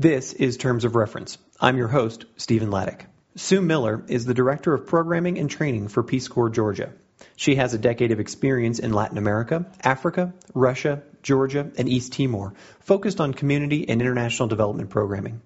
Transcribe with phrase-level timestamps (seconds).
[0.00, 1.38] This is Terms of Reference.
[1.60, 3.06] I'm your host, Stephen Laddick.
[3.34, 6.92] Sue Miller is the Director of Programming and Training for Peace Corps Georgia.
[7.34, 12.54] She has a decade of experience in Latin America, Africa, Russia, Georgia, and East Timor,
[12.78, 15.40] focused on community and international development programming.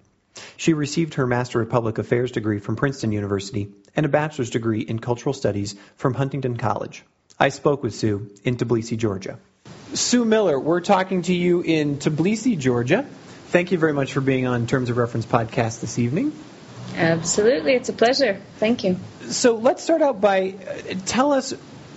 [0.55, 4.81] She received her Master of Public Affairs degree from Princeton University and a bachelor's degree
[4.81, 7.03] in Cultural Studies from Huntington College.
[7.39, 9.39] I spoke with Sue in Tbilisi, Georgia.
[9.95, 13.07] Sue Miller, we're talking to you in Tbilisi, Georgia.
[13.53, 16.33] Thank you very much for being on Terms of Reference podcast this evening.
[16.95, 18.41] Absolutely, it's a pleasure.
[18.57, 18.97] Thank you.
[19.27, 21.51] So let's start out by uh, tell us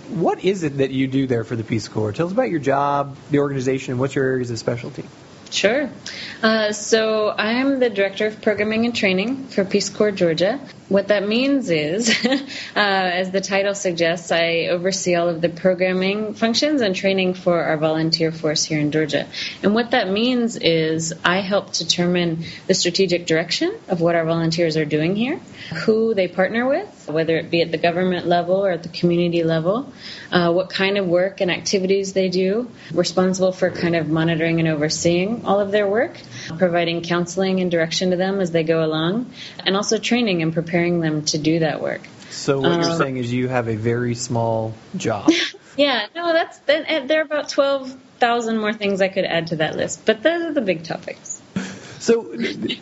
[0.09, 2.11] what is it that you do there for the Peace Corps?
[2.11, 5.03] Tell us about your job, the organization, and what's your areas of specialty.
[5.49, 5.89] Sure.
[6.43, 10.59] Uh, so I'm the director of programming and training for Peace Corps Georgia.
[10.87, 12.39] What that means is, uh,
[12.75, 17.77] as the title suggests, I oversee all of the programming functions and training for our
[17.77, 19.27] volunteer force here in Georgia.
[19.63, 24.77] And what that means is I help determine the strategic direction of what our volunteers
[24.77, 25.39] are doing here,
[25.85, 29.43] who they partner with, whether it be at the government level or at the community
[29.43, 29.91] level,
[30.31, 34.67] uh, what kind of work and activities they do, responsible for kind of monitoring and
[34.67, 36.19] overseeing all of their work,
[36.57, 39.31] providing counseling and direction to them as they go along,
[39.65, 42.01] and also training and preparing them to do that work.
[42.29, 45.29] So what you're um, saying is you have a very small job.
[45.77, 49.75] yeah, no, that's there are about twelve thousand more things I could add to that
[49.75, 51.36] list, but those are the big topics.
[51.99, 52.23] So,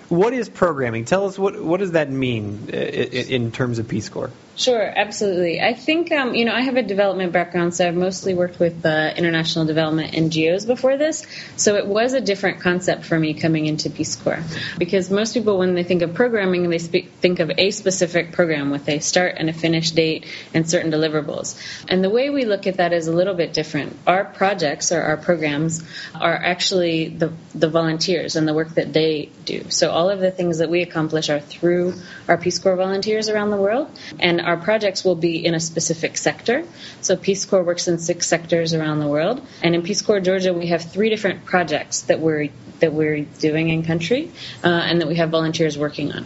[0.10, 1.06] what is programming?
[1.06, 4.32] Tell us what what does that mean uh, in terms of Peace Corps?
[4.58, 5.60] Sure, absolutely.
[5.60, 8.86] I think, um, you know, I have a development background, so I've mostly worked with
[8.86, 11.26] uh, international development NGOs before this.
[11.58, 14.42] So it was a different concept for me coming into Peace Corps.
[14.78, 18.72] Because most people, when they think of programming, they speak, think of a specific program
[18.72, 21.60] with a start and a finish date and certain deliverables.
[21.90, 23.98] And the way we look at that is a little bit different.
[24.08, 29.32] Our projects or our programs are actually the, the volunteers and the work that they
[29.44, 29.66] do.
[29.70, 31.96] So all of the things that we accomplish are through
[32.30, 33.90] our Peace Corps volunteers around the world.
[34.18, 36.64] And our projects will be in a specific sector.
[37.02, 40.54] So Peace Corps works in six sectors around the world, and in Peace Corps Georgia,
[40.54, 44.32] we have three different projects that we're that we're doing in country,
[44.64, 46.26] uh, and that we have volunteers working on.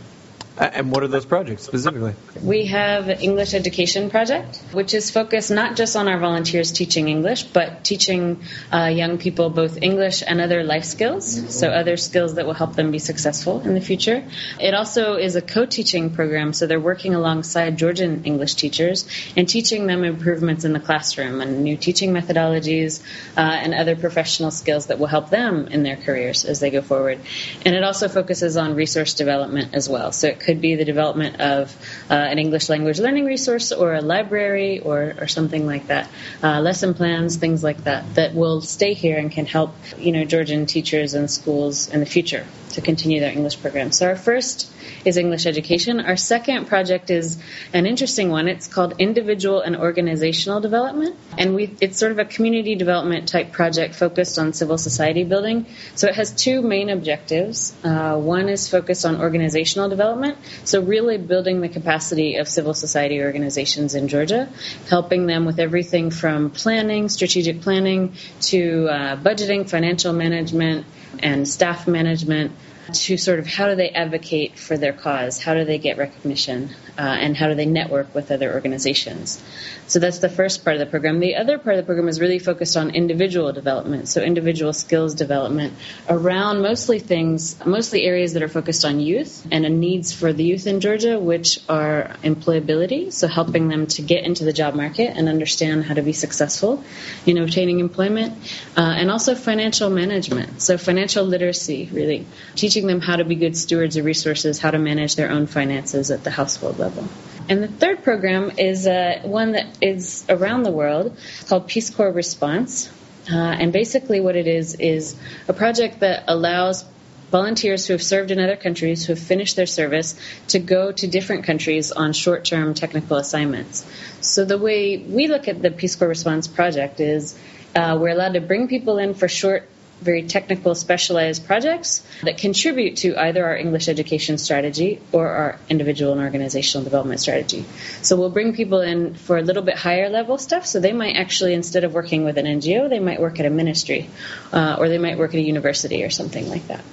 [0.59, 2.15] And what are those projects specifically?
[2.43, 7.43] We have English Education Project, which is focused not just on our volunteers teaching English,
[7.43, 8.43] but teaching
[8.73, 12.75] uh, young people both English and other life skills, so other skills that will help
[12.75, 14.21] them be successful in the future.
[14.59, 19.87] It also is a co-teaching program, so they're working alongside Georgian English teachers and teaching
[19.87, 23.01] them improvements in the classroom and new teaching methodologies
[23.37, 26.81] uh, and other professional skills that will help them in their careers as they go
[26.81, 27.21] forward.
[27.65, 30.11] And it also focuses on resource development as well.
[30.11, 31.77] So it could be the development of
[32.09, 36.09] uh, an English language learning resource or a library or, or something like that.
[36.41, 40.25] Uh, lesson plans, things like that, that will stay here and can help, you know,
[40.25, 43.91] Georgian teachers and schools in the future to continue their English program.
[43.91, 44.71] So our first
[45.05, 45.99] is English education.
[45.99, 47.37] Our second project is
[47.73, 48.47] an interesting one.
[48.47, 53.51] It's called individual and organizational development, and we it's sort of a community development type
[53.51, 55.67] project focused on civil society building.
[55.95, 57.73] So it has two main objectives.
[57.83, 63.21] Uh, one is focused on organizational development, so really building the capacity of civil society
[63.21, 64.49] organizations in Georgia,
[64.87, 70.85] helping them with everything from planning, strategic planning, to uh, budgeting, financial management,
[71.19, 72.51] and staff management
[72.93, 76.69] to sort of how do they advocate for their cause, how do they get recognition,
[76.97, 79.41] uh, and how do they network with other organizations.
[79.87, 81.19] So that's the first part of the program.
[81.19, 85.15] The other part of the program is really focused on individual development, so individual skills
[85.15, 85.73] development
[86.07, 90.43] around mostly things, mostly areas that are focused on youth and the needs for the
[90.43, 95.15] youth in Georgia, which are employability, so helping them to get into the job market
[95.17, 96.83] and understand how to be successful
[97.25, 98.33] in obtaining employment,
[98.77, 102.25] uh, and also financial management, so financial literacy, really
[102.55, 106.11] teaching them how to be good stewards of resources, how to manage their own finances
[106.11, 107.07] at the household level.
[107.49, 111.17] And the third program is uh, one that is around the world
[111.47, 112.89] called Peace Corps Response.
[113.31, 115.15] Uh, and basically, what it is is
[115.47, 116.85] a project that allows
[117.31, 120.15] volunteers who have served in other countries, who have finished their service,
[120.47, 123.85] to go to different countries on short term technical assignments.
[124.21, 127.37] So, the way we look at the Peace Corps Response project is
[127.75, 129.67] uh, we're allowed to bring people in for short
[130.01, 136.13] very technical, specialized projects that contribute to either our English education strategy or our individual
[136.13, 137.65] and organizational development strategy.
[138.01, 140.65] So we'll bring people in for a little bit higher level stuff.
[140.65, 143.49] So they might actually, instead of working with an NGO, they might work at a
[143.49, 144.09] ministry
[144.53, 146.83] uh, or they might work at a university or something like that.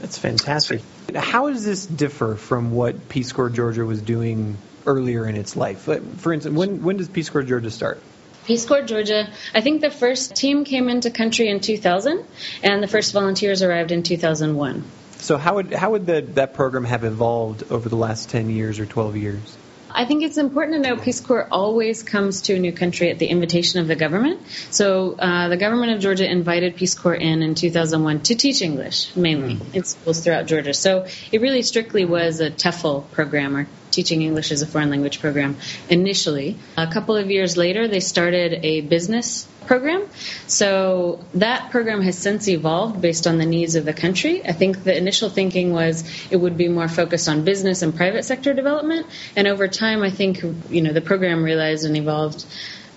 [0.00, 0.82] That's fantastic.
[1.14, 5.80] How does this differ from what Peace Corps Georgia was doing earlier in its life?
[5.80, 8.00] For instance, when, when does Peace Corps Georgia start?
[8.46, 12.24] Peace Corps Georgia, I think the first team came into country in 2000,
[12.62, 14.84] and the first volunteers arrived in 2001.
[15.18, 18.78] So how would how would the, that program have evolved over the last 10 years
[18.78, 19.56] or 12 years?
[19.90, 23.18] I think it's important to know Peace Corps always comes to a new country at
[23.18, 24.40] the invitation of the government.
[24.70, 29.16] So uh, the government of Georgia invited Peace Corps in in 2001 to teach English
[29.16, 30.74] mainly in schools throughout Georgia.
[30.74, 33.66] So it really strictly was a TEFL program or
[33.96, 35.56] teaching English as a foreign language program
[35.88, 36.56] initially.
[36.76, 40.06] A couple of years later, they started a business program.
[40.46, 44.46] So that program has since evolved based on the needs of the country.
[44.46, 48.24] I think the initial thinking was it would be more focused on business and private
[48.24, 49.06] sector development.
[49.34, 52.44] And over time, I think, you know, the program realized and evolved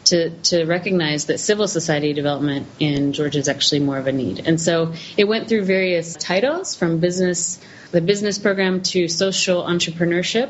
[0.05, 4.47] to, to recognize that civil society development in Georgia is actually more of a need.
[4.47, 7.59] And so it went through various titles from business,
[7.91, 10.49] the business program to social entrepreneurship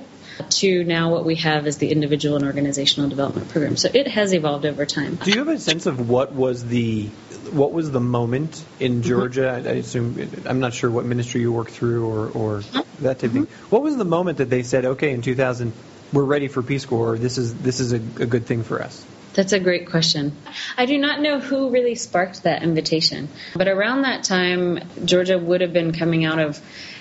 [0.49, 3.77] to now what we have is the individual and organizational development program.
[3.77, 5.15] So it has evolved over time.
[5.15, 7.07] Do you have a sense of what was the
[7.51, 9.01] what was the moment in mm-hmm.
[9.01, 9.59] Georgia?
[9.59, 9.67] Mm-hmm.
[9.67, 13.03] I, assume I'm not sure what ministry you worked through or, or mm-hmm.
[13.03, 13.47] that type of thing.
[13.69, 15.73] What was the moment that they said, okay, in 2000
[16.11, 17.17] we're ready for Peace Corps.
[17.17, 19.05] This is this is a, a good thing for us.
[19.33, 20.35] That's a great question.
[20.75, 25.61] I do not know who really sparked that invitation, but around that time, Georgia would
[25.61, 26.59] have been coming out of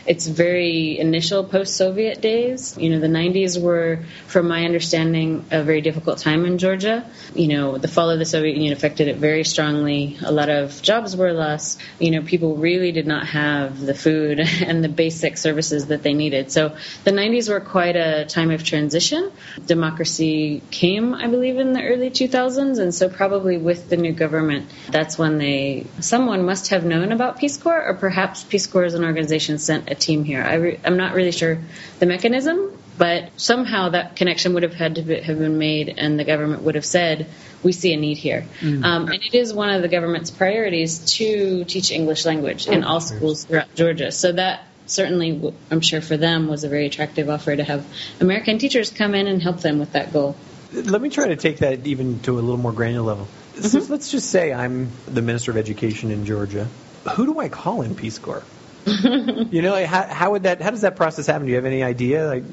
[0.09, 2.77] its very initial post-Soviet days.
[2.79, 7.05] You know, the 90s were, from my understanding, a very difficult time in Georgia.
[7.35, 10.17] You know, the fall of the Soviet Union affected it very strongly.
[10.25, 11.79] A lot of jobs were lost.
[11.99, 16.15] You know, people really did not have the food and the basic services that they
[16.15, 16.51] needed.
[16.51, 19.31] So the 90s were quite a time of transition.
[19.67, 24.71] Democracy came, I believe, in the early 2000s, and so probably with the new government,
[24.89, 28.95] that's when they, someone must have known about Peace Corps, or perhaps Peace Corps as
[28.95, 30.43] an organization sent a team here.
[30.43, 31.59] I re- I'm not really sure
[31.99, 36.19] the mechanism, but somehow that connection would have had to be, have been made, and
[36.19, 37.27] the government would have said,
[37.63, 38.85] "We see a need here." Mm.
[38.85, 43.01] Um, and it is one of the government's priorities to teach English language in all
[43.01, 44.11] schools throughout Georgia.
[44.11, 47.87] So that certainly, I'm sure for them, was a very attractive offer to have
[48.21, 50.37] American teachers come in and help them with that goal.
[50.73, 53.29] Let me try to take that even to a little more granular level.
[53.55, 53.67] Mm-hmm.
[53.67, 56.69] So let's just say I'm the Minister of Education in Georgia.
[57.15, 58.43] Who do I call in Peace Corps?
[59.51, 60.61] you know, how, how would that?
[60.61, 61.47] How does that process happen?
[61.47, 62.27] Do you have any idea?
[62.27, 62.45] Like,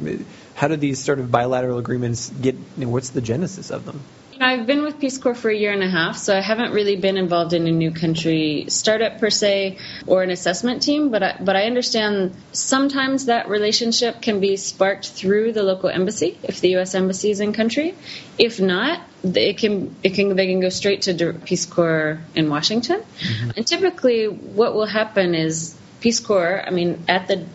[0.56, 2.56] how do these sort of bilateral agreements get?
[2.56, 4.02] You know, what's the genesis of them?
[4.40, 6.96] I've been with Peace Corps for a year and a half, so I haven't really
[6.96, 9.78] been involved in a new country startup per se
[10.08, 11.10] or an assessment team.
[11.10, 16.38] But I, but I understand sometimes that relationship can be sparked through the local embassy
[16.44, 16.96] if the U.S.
[16.96, 17.96] embassy is in country.
[18.38, 23.02] If not, it can it can they can go straight to Peace Corps in Washington.
[23.02, 23.52] Mm-hmm.
[23.58, 27.48] And typically, what will happen is Peace Corps, I mean, at the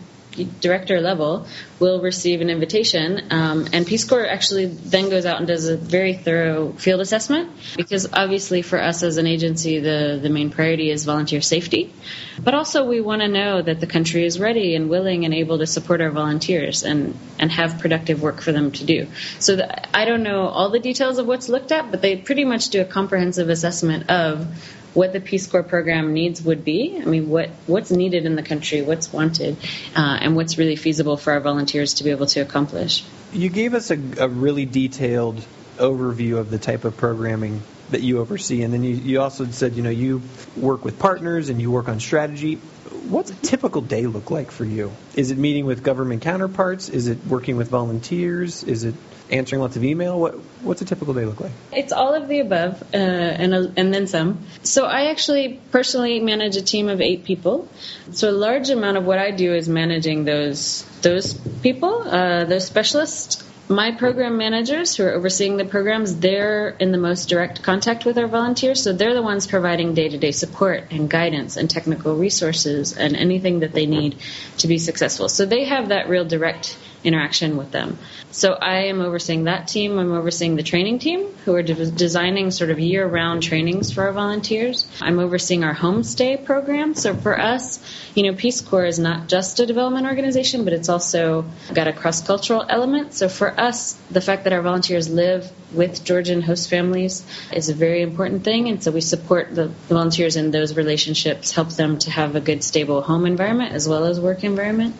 [0.59, 1.47] director level
[1.79, 5.75] will receive an invitation um, and peace corps actually then goes out and does a
[5.75, 10.89] very thorough field assessment because obviously for us as an agency the, the main priority
[10.89, 11.93] is volunteer safety.
[12.41, 15.57] But also we want to know that the country is ready and willing and able
[15.57, 19.07] to support our volunteers and, and have productive work for them to do.
[19.39, 22.45] So the, i don't know all the details of what's looked at but they pretty
[22.45, 24.47] much do a comprehensive assessment of
[24.93, 26.99] what the Peace Corps program needs would be.
[27.01, 29.57] I mean, what what's needed in the country, what's wanted,
[29.95, 33.03] uh, and what's really feasible for our volunteers to be able to accomplish.
[33.31, 35.43] You gave us a, a really detailed
[35.77, 39.75] overview of the type of programming that you oversee, and then you, you also said,
[39.75, 40.21] you know, you
[40.55, 42.55] work with partners and you work on strategy.
[42.55, 44.91] What's a typical day look like for you?
[45.15, 46.87] Is it meeting with government counterparts?
[46.87, 48.63] Is it working with volunteers?
[48.63, 48.95] Is it
[49.31, 50.19] answering lots of email?
[50.19, 51.51] What what's a typical day look like?
[51.71, 54.45] It's all of the above, uh, and a, and then some.
[54.63, 57.67] So I actually personally manage a team of eight people.
[58.11, 62.65] So a large amount of what I do is managing those those people, uh, those
[62.65, 63.47] specialists.
[63.69, 68.17] My program managers who are overseeing the programs, they're in the most direct contact with
[68.17, 72.17] our volunteers, so they're the ones providing day to day support and guidance and technical
[72.17, 74.17] resources and anything that they need
[74.57, 75.29] to be successful.
[75.29, 77.97] So they have that real direct interaction with them.
[78.31, 79.97] So I am overseeing that team.
[79.97, 84.03] I'm overseeing the training team who are de- designing sort of year round trainings for
[84.03, 84.87] our volunteers.
[85.01, 86.95] I'm overseeing our homestay program.
[86.95, 87.79] So for us,
[88.15, 91.93] you know, Peace Corps is not just a development organization, but it's also got a
[91.93, 93.13] cross cultural element.
[93.13, 97.73] So for us, the fact that our volunteers live with Georgian host families is a
[97.73, 98.69] very important thing.
[98.69, 102.63] And so we support the volunteers in those relationships, help them to have a good,
[102.63, 104.95] stable home environment as well as work environment.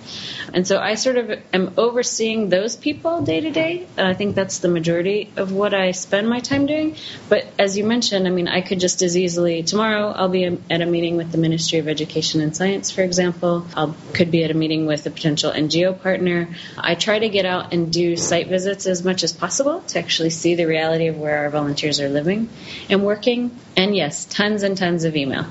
[0.54, 3.88] And so I sort of am overseeing those people day to day.
[3.98, 6.96] I think that's the majority of what I spend my time doing.
[7.30, 10.82] But as you mentioned, I mean, I could just as easily, tomorrow I'll be at
[10.82, 13.66] a meeting with the Ministry of Education and Science, for example.
[13.76, 16.50] I could be at a meeting with a potential NGO partner.
[16.78, 20.32] I try to get out and do site visits as much as possible to actually
[20.32, 22.48] see the reality of where our volunteers are living
[22.88, 23.58] and working.
[23.76, 25.46] And yes, tons and tons of email,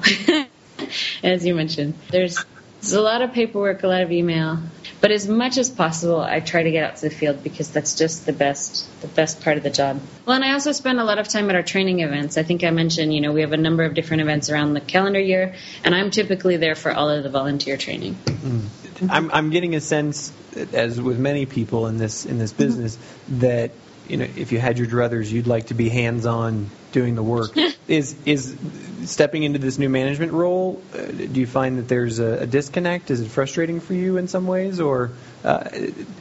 [1.25, 1.95] as you mentioned.
[2.11, 2.45] There's
[2.79, 4.59] It's a lot of paperwork, a lot of email.
[5.01, 7.97] But as much as possible, I try to get out to the field because that's
[7.97, 9.99] just the best, the best part of the job.
[10.27, 12.37] Well, and I also spend a lot of time at our training events.
[12.37, 14.81] I think I mentioned, you know, we have a number of different events around the
[14.81, 18.15] calendar year, and I'm typically there for all of the volunteer training.
[18.27, 18.69] Mm.
[19.09, 20.33] I'm, I'm getting a sense,
[20.75, 23.41] as with many people in this in this business, mm-hmm.
[23.41, 23.71] that
[24.11, 27.57] you know, if you had your druthers, you'd like to be hands-on doing the work.
[27.89, 28.57] is is
[29.05, 30.83] stepping into this new management role?
[30.93, 33.11] Uh, do you find that there's a, a, disconnect?
[33.11, 35.13] Is it frustrating for you in some ways, or
[35.45, 35.71] uh,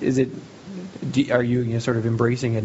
[0.02, 0.30] is it?
[1.12, 2.64] Do, are you, you know, sort of embracing it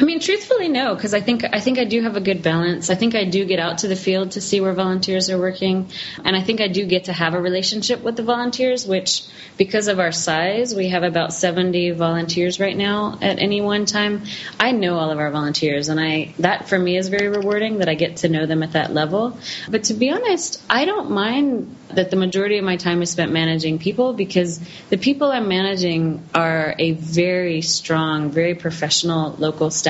[0.00, 2.88] I mean, truthfully, no, because I think I think I do have a good balance.
[2.88, 5.90] I think I do get out to the field to see where volunteers are working,
[6.24, 8.86] and I think I do get to have a relationship with the volunteers.
[8.86, 9.24] Which,
[9.56, 14.22] because of our size, we have about 70 volunteers right now at any one time.
[14.60, 17.88] I know all of our volunteers, and I that for me is very rewarding that
[17.88, 19.36] I get to know them at that level.
[19.68, 23.32] But to be honest, I don't mind that the majority of my time is spent
[23.32, 29.87] managing people because the people I'm managing are a very strong, very professional local staff.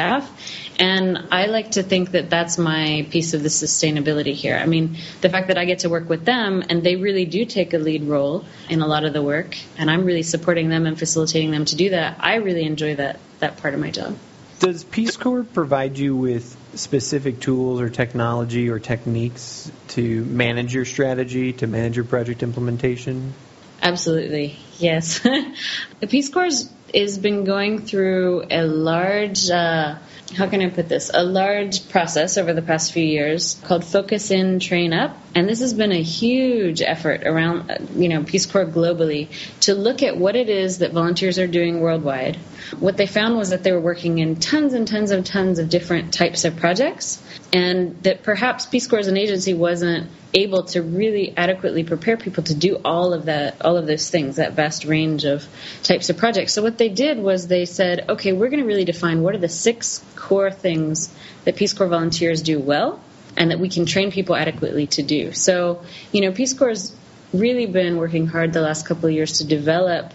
[0.79, 4.57] And I like to think that that's my piece of the sustainability here.
[4.57, 7.45] I mean, the fact that I get to work with them and they really do
[7.45, 10.87] take a lead role in a lot of the work, and I'm really supporting them
[10.87, 14.17] and facilitating them to do that, I really enjoy that, that part of my job.
[14.61, 20.85] Does Peace Corps provide you with specific tools or technology or techniques to manage your
[20.85, 23.35] strategy, to manage your project implementation?
[23.81, 25.21] Absolutely, yes.
[26.01, 29.97] the Peace Corps has been going through a large uh,
[30.37, 31.11] how can I put this?
[31.13, 35.17] A large process over the past few years called Focus In, Train Up.
[35.35, 39.29] And this has been a huge effort around, you know, Peace Corps globally
[39.61, 42.37] to look at what it is that volunteers are doing worldwide.
[42.79, 45.71] What they found was that they were working in tons and tons and tons of
[45.71, 50.83] different types of projects, and that perhaps Peace Corps as an agency wasn't able to
[50.83, 54.85] really adequately prepare people to do all of that, all of those things, that vast
[54.85, 55.47] range of
[55.83, 56.53] types of projects.
[56.53, 59.39] So what they did was they said, okay, we're going to really define what are
[59.39, 63.01] the six core things that Peace Corps volunteers do well,
[63.37, 65.33] and that we can train people adequately to do.
[65.33, 65.83] So,
[66.13, 66.95] you know, Peace Corps has
[67.33, 70.13] really been working hard the last couple of years to develop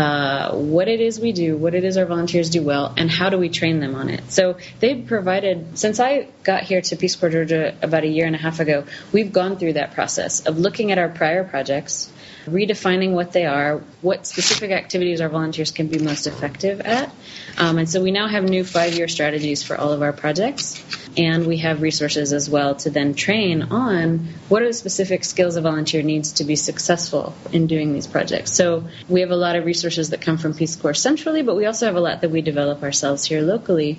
[0.00, 3.28] uh, what it is we do, what it is our volunteers do well, and how
[3.28, 4.22] do we train them on it.
[4.32, 8.34] So they've provided, since I got here to Peace Corps Georgia about a year and
[8.34, 12.10] a half ago, we've gone through that process of looking at our prior projects,
[12.46, 17.12] redefining what they are, what specific activities our volunteers can be most effective at.
[17.58, 20.82] Um, and so we now have new five year strategies for all of our projects.
[21.16, 25.56] And we have resources as well to then train on what are the specific skills
[25.56, 28.52] a volunteer needs to be successful in doing these projects.
[28.52, 31.66] So we have a lot of resources that come from Peace Corps centrally, but we
[31.66, 33.98] also have a lot that we develop ourselves here locally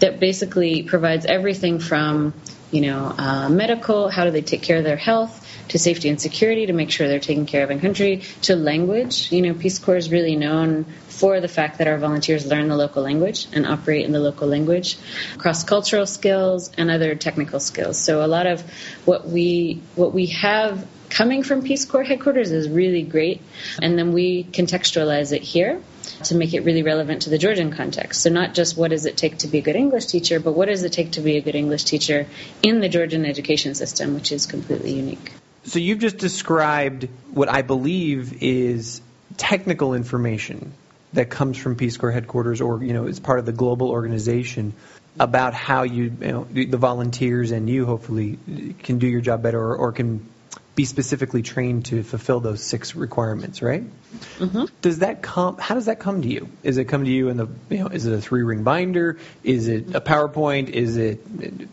[0.00, 2.34] that basically provides everything from
[2.70, 6.20] you know, uh, medical, how do they take care of their health, to safety and
[6.20, 9.32] security to make sure they're taken care of in country, to language.
[9.32, 12.76] You know, Peace Corps is really known for the fact that our volunteers learn the
[12.76, 14.98] local language and operate in the local language,
[15.38, 17.98] cross cultural skills and other technical skills.
[17.98, 18.60] So a lot of
[19.04, 23.40] what we what we have coming from Peace Corps headquarters is really great,
[23.80, 25.80] and then we contextualize it here
[26.24, 28.22] to make it really relevant to the Georgian context.
[28.22, 30.66] So not just what does it take to be a good English teacher, but what
[30.66, 32.26] does it take to be a good English teacher
[32.62, 35.32] in the Georgian education system, which is completely unique.
[35.66, 39.02] So you've just described what I believe is
[39.36, 40.72] technical information
[41.12, 44.74] that comes from Peace Corps headquarters or you know is part of the global organization
[45.18, 48.38] about how you, you know, the volunteers and you hopefully
[48.82, 50.28] can do your job better or, or can
[50.74, 53.82] be specifically trained to fulfill those six requirements, right?
[54.38, 54.64] Mm-hmm.
[54.82, 55.56] Does that come?
[55.56, 56.50] How does that come to you?
[56.62, 57.48] Is it come to you in the?
[57.70, 59.18] You know, is it a three ring binder?
[59.42, 60.68] Is it a PowerPoint?
[60.68, 61.20] Is it?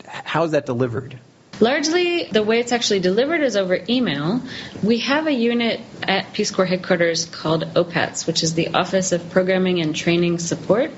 [0.07, 1.19] How is that delivered?
[1.59, 4.41] Largely, the way it's actually delivered is over email.
[4.81, 9.29] We have a unit at Peace Corps headquarters called OPATS, which is the Office of
[9.29, 10.91] Programming and Training Support,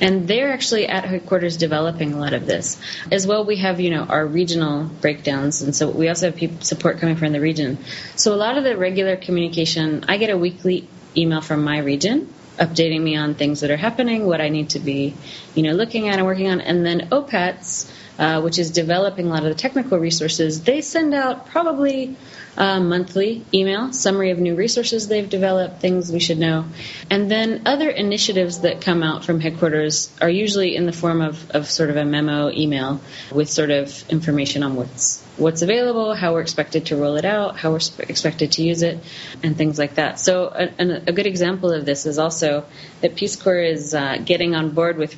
[0.00, 2.80] and they're actually at headquarters developing a lot of this.
[3.10, 6.98] As well, we have you know our regional breakdowns, and so we also have support
[6.98, 7.78] coming from the region.
[8.14, 12.32] So a lot of the regular communication, I get a weekly email from my region
[12.58, 15.14] updating me on things that are happening, what I need to be,
[15.56, 19.28] you know, looking at and working on, and then OPATS uh, which is developing a
[19.28, 22.16] lot of the technical resources, they send out probably
[22.56, 26.64] a monthly email, summary of new resources they've developed, things we should know.
[27.10, 31.50] And then other initiatives that come out from headquarters are usually in the form of,
[31.50, 36.32] of sort of a memo email with sort of information on what's what's available, how
[36.32, 38.98] we're expected to roll it out, how we're expected to use it,
[39.42, 40.18] and things like that.
[40.18, 42.64] So, a, a good example of this is also
[43.02, 45.14] that Peace Corps is uh, getting on board with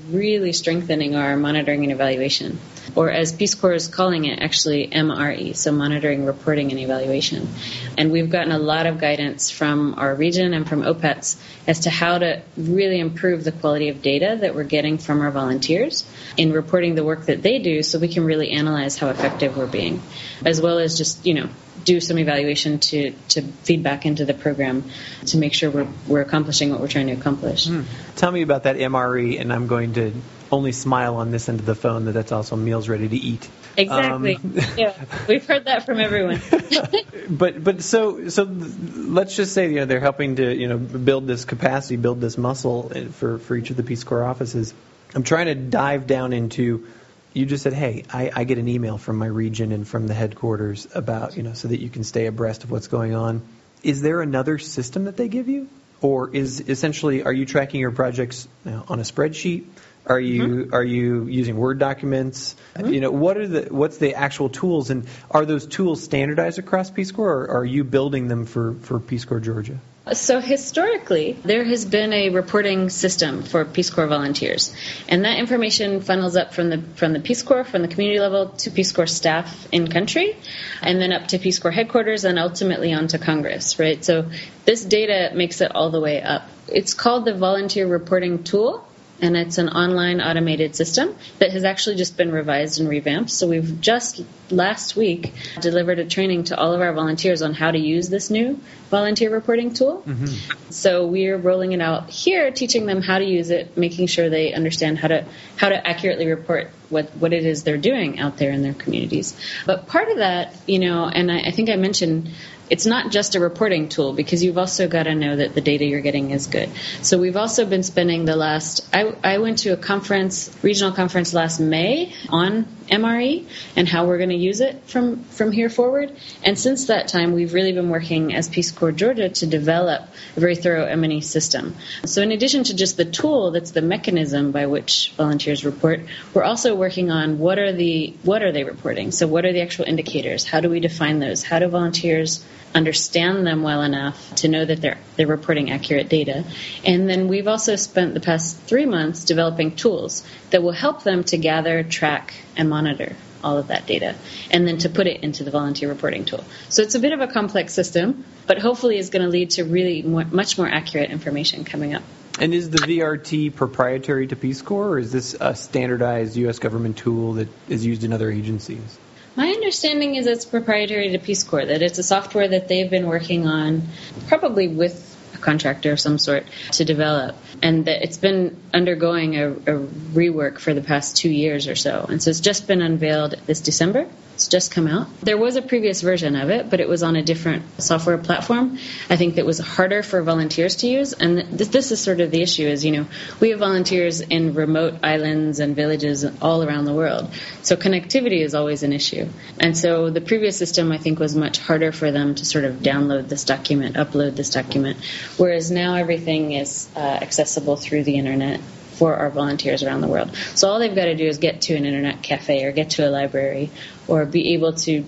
[0.52, 2.58] strengthening our monitoring and evaluation.
[2.94, 7.48] Or as Peace Corps is calling it, actually MRE, so monitoring, reporting, and evaluation.
[7.96, 11.90] And we've gotten a lot of guidance from our region and from OPATS as to
[11.90, 16.52] how to really improve the quality of data that we're getting from our volunteers in
[16.52, 20.02] reporting the work that they do so we can really analyze how effective we're being,
[20.44, 21.48] as well as just, you know,
[21.84, 24.84] do some evaluation to, to feed back into the program
[25.26, 27.66] to make sure we're, we're accomplishing what we're trying to accomplish.
[27.66, 27.84] Mm.
[28.16, 30.12] Tell me about that MRE, and I'm going to
[30.50, 33.48] only smile on this end of the phone that that's also meals ready to eat.
[33.76, 34.36] Exactly.
[34.36, 34.94] Um, yeah,
[35.28, 36.40] we've heard that from everyone.
[37.30, 41.26] but but so so let's just say you know they're helping to you know build
[41.26, 44.74] this capacity, build this muscle for for each of the Peace Corps offices.
[45.14, 46.86] I'm trying to dive down into.
[47.34, 50.14] You just said, "Hey, I, I get an email from my region and from the
[50.14, 53.42] headquarters about you know so that you can stay abreast of what's going on."
[53.82, 55.68] Is there another system that they give you,
[56.00, 59.66] or is essentially are you tracking your projects you know, on a spreadsheet?
[60.08, 60.74] Are you mm-hmm.
[60.74, 62.56] are you using Word documents?
[62.74, 62.92] Mm-hmm.
[62.92, 66.90] You know, what are the what's the actual tools, and are those tools standardized across
[66.90, 69.78] Peace Corps, or are you building them for for Peace Corps Georgia?
[70.14, 74.74] So historically, there has been a reporting system for Peace Corps volunteers,
[75.06, 78.48] and that information funnels up from the from the Peace Corps, from the community level
[78.48, 80.34] to Peace Corps staff in country,
[80.80, 83.78] and then up to Peace Corps headquarters, and ultimately onto Congress.
[83.78, 84.02] Right.
[84.02, 84.30] So
[84.64, 86.48] this data makes it all the way up.
[86.68, 88.87] It's called the Volunteer Reporting Tool
[89.20, 93.30] and it's an online automated system that has actually just been revised and revamped.
[93.30, 97.70] So we've just last week delivered a training to all of our volunteers on how
[97.70, 98.60] to use this new
[98.90, 100.02] volunteer reporting tool.
[100.06, 100.70] Mm-hmm.
[100.70, 104.52] So we're rolling it out here, teaching them how to use it, making sure they
[104.52, 105.24] understand how to
[105.56, 109.36] how to accurately report what what it is they're doing out there in their communities.
[109.66, 112.30] But part of that, you know, and I, I think I mentioned
[112.70, 115.84] it's not just a reporting tool because you've also got to know that the data
[115.84, 116.70] you're getting is good.
[117.02, 121.32] So we've also been spending the last, I, I went to a conference, regional conference
[121.32, 126.14] last May on MRE and how we're going to use it from, from here forward.
[126.42, 130.02] And since that time, we've really been working as Peace Corps Georgia to develop
[130.36, 131.74] a very thorough M&E system.
[132.04, 136.00] So in addition to just the tool that's the mechanism by which volunteers report,
[136.34, 139.10] we're also working on what are the, what are they reporting?
[139.10, 140.46] So what are the actual indicators?
[140.46, 141.42] How do we define those?
[141.42, 146.44] How do volunteers understand them well enough to know that they're they're reporting accurate data.
[146.84, 151.24] And then we've also spent the past three months developing tools that will help them
[151.24, 154.16] to gather, track, and monitor all of that data,
[154.50, 156.44] and then to put it into the volunteer reporting tool.
[156.68, 159.64] So it's a bit of a complex system, but hopefully is going to lead to
[159.64, 162.02] really more, much more accurate information coming up.
[162.40, 166.60] And is the VRT proprietary to Peace Corps, or is this a standardized U.S.
[166.60, 168.98] government tool that is used in other agencies?
[169.34, 173.06] My understanding is it's proprietary to Peace Corps, that it's a software that they've been
[173.06, 173.82] working on,
[174.28, 177.36] probably with a contractor of some sort, to develop.
[177.60, 182.06] And that it's been undergoing a, a rework for the past two years or so.
[182.08, 184.08] And so it's just been unveiled this December.
[184.38, 185.08] It's just come out.
[185.20, 188.78] There was a previous version of it, but it was on a different software platform.
[189.10, 191.12] I think that was harder for volunteers to use.
[191.12, 193.06] And th- this is sort of the issue is, you know,
[193.40, 197.28] we have volunteers in remote islands and villages all around the world.
[197.62, 199.28] So connectivity is always an issue.
[199.58, 202.76] And so the previous system, I think, was much harder for them to sort of
[202.76, 204.98] download this document, upload this document.
[205.36, 208.60] Whereas now everything is uh, accessible through the internet
[208.98, 210.34] for our volunteers around the world.
[210.54, 213.08] So all they've got to do is get to an internet cafe or get to
[213.08, 213.70] a library
[214.08, 215.04] or be able to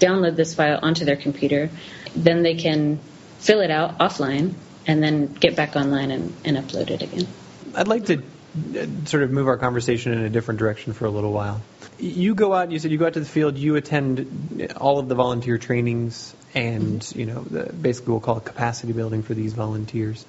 [0.00, 1.70] download this file onto their computer.
[2.16, 2.98] Then they can
[3.38, 4.54] fill it out offline
[4.86, 7.26] and then get back online and, and upload it again.
[7.74, 11.10] I'd like to uh, sort of move our conversation in a different direction for a
[11.10, 11.60] little while.
[11.98, 12.70] You go out.
[12.72, 13.58] You said you go out to the field.
[13.58, 18.44] You attend all of the volunteer trainings, and you know, the, basically, we'll call it
[18.44, 20.24] capacity building for these volunteers.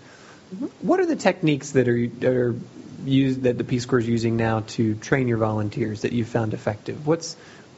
[0.82, 2.56] What are the techniques that are, are
[3.06, 6.54] used that the Peace Corps is using now to train your volunteers that you found
[6.54, 7.06] effective?
[7.06, 7.36] What's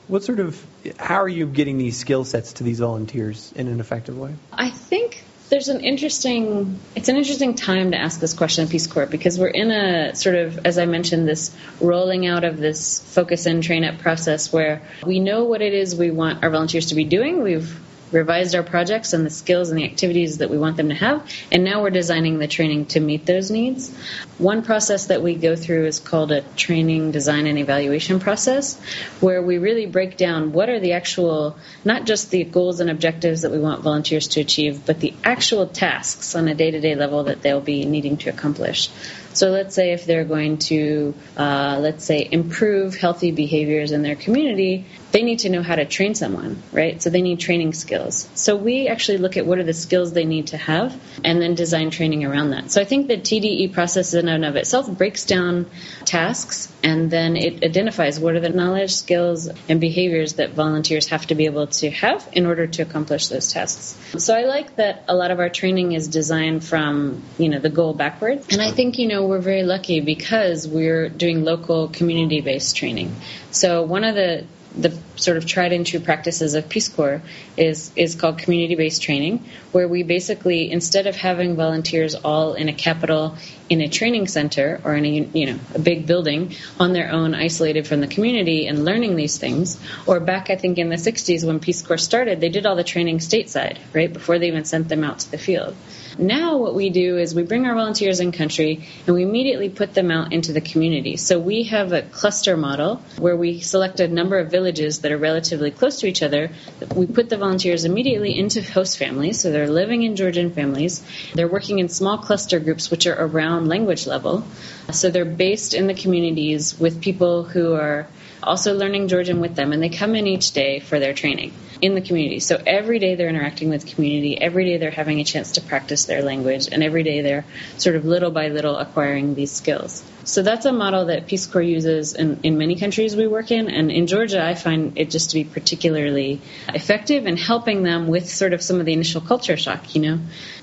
[0.08, 0.62] what sort of
[0.98, 4.34] how are you getting these skill sets to these volunteers in an effective way?
[4.52, 8.88] I think there's an interesting it's an interesting time to ask this question in Peace
[8.88, 13.00] Corps because we're in a sort of as I mentioned this rolling out of this
[13.14, 16.88] focus in train up process where we know what it is we want our volunteers
[16.88, 17.44] to be doing.
[17.44, 17.80] We've
[18.12, 21.30] revised our projects and the skills and the activities that we want them to have,
[21.52, 23.96] and now we're designing the training to meet those needs.
[24.38, 28.80] One process that we go through is called a training, design, and evaluation process,
[29.20, 33.42] where we really break down what are the actual, not just the goals and objectives
[33.42, 36.96] that we want volunteers to achieve, but the actual tasks on a day to day
[36.96, 38.90] level that they'll be needing to accomplish.
[39.34, 44.16] So let's say if they're going to, uh, let's say, improve healthy behaviors in their
[44.16, 47.02] community, they need to know how to train someone, right?
[47.02, 48.30] So they need training skills.
[48.34, 51.56] So we actually look at what are the skills they need to have and then
[51.56, 52.72] design training around that.
[52.72, 55.70] So I think the TDE process in and of itself breaks down
[56.06, 61.28] tasks and then it identifies what are the knowledge, skills, and behaviors that volunteers have
[61.28, 63.98] to be able to have in order to accomplish those tasks.
[64.24, 67.70] So I like that a lot of our training is designed from, you know, the
[67.70, 68.44] goal backward.
[68.52, 73.16] And I think, you know, we're very lucky because we're doing local community based training.
[73.52, 77.22] So one of the the sort of tried and true practices of Peace Corps
[77.58, 82.70] is is called community based training, where we basically instead of having volunteers all in
[82.70, 83.36] a capital
[83.70, 87.36] in a training center or in a you know a big building on their own,
[87.36, 91.46] isolated from the community and learning these things, or back I think in the 60s
[91.46, 94.88] when Peace Corps started, they did all the training stateside, right before they even sent
[94.88, 95.76] them out to the field.
[96.22, 99.96] Now, what we do is we bring our volunteers in country and we immediately put
[99.96, 101.18] them out into the community.
[101.18, 105.18] So we have a cluster model where we select a number of villages that are
[105.18, 106.52] relatively close to each other.
[106.96, 111.04] We put the volunteers immediately into host families, so they're living in Georgian families.
[111.34, 114.44] They're working in small cluster groups which are around language level.
[114.92, 118.06] So they're based in the communities with people who are
[118.44, 121.96] also learning Georgian with them, and they come in each day for their training in
[121.96, 122.40] the community.
[122.40, 126.06] So every day they're interacting with community, every day they're having a chance to practice
[126.06, 127.46] their language, and every day they're
[127.78, 130.04] sort of little by little acquiring these skills.
[130.24, 133.70] So that's a model that Peace Corps uses in, in many countries we work in,
[133.70, 138.30] and in Georgia I find it just to be particularly effective in helping them with
[138.30, 140.20] sort of some of the initial culture shock, you know,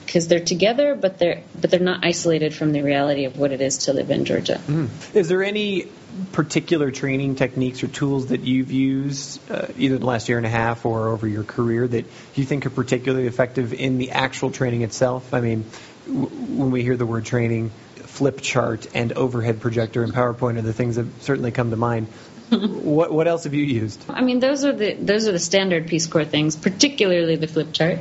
[0.06, 3.60] because they're together, but they're but they're not isolated from the reality of what it
[3.60, 4.60] is to live in Georgia.
[4.66, 5.16] Mm.
[5.16, 5.88] Is there any
[6.32, 10.50] particular training techniques or tools that you've used uh, either the last year and a
[10.50, 14.82] half or over your career that you think are particularly effective in the actual training
[14.82, 15.34] itself?
[15.34, 15.64] I mean,
[16.06, 20.62] w- when we hear the word training, flip chart and overhead projector and PowerPoint are
[20.62, 22.08] the things that certainly come to mind.
[22.48, 24.02] what what else have you used?
[24.08, 27.74] I mean, those are the those are the standard Peace Corps things, particularly the flip
[27.74, 27.98] chart.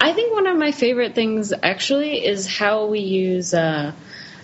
[0.00, 3.92] I think one of my favorite things actually is how we use uh,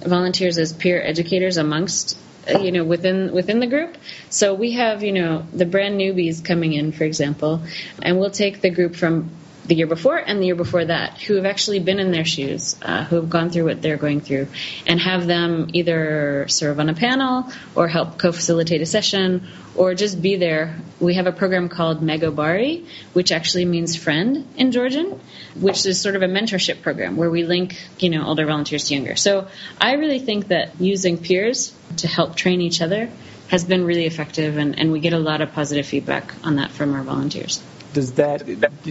[0.07, 2.17] volunteers as peer educators amongst
[2.59, 3.97] you know within within the group.
[4.29, 7.63] So we have you know the brand newbies coming in for example
[8.03, 9.31] and we'll take the group from
[9.71, 12.75] the year before and the year before that who have actually been in their shoes,
[12.83, 14.49] uh, who have gone through what they're going through,
[14.85, 20.21] and have them either serve on a panel or help co-facilitate a session or just
[20.21, 20.75] be there.
[20.99, 25.21] We have a program called Megobari, which actually means friend in Georgian,
[25.55, 28.95] which is sort of a mentorship program where we link, you know, older volunteers to
[28.95, 29.15] younger.
[29.15, 29.47] So
[29.81, 33.09] I really think that using peers to help train each other
[33.47, 36.73] has been really effective, and, and we get a lot of positive feedback on that
[36.73, 38.47] from our volunteers does that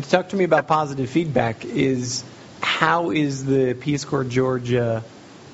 [0.09, 1.65] talk to me about positive feedback?
[1.65, 2.23] Is
[2.61, 5.03] how is the Peace Corps Georgia